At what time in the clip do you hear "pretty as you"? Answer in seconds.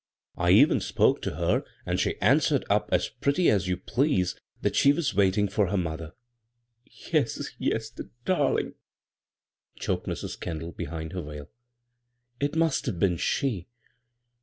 3.07-3.77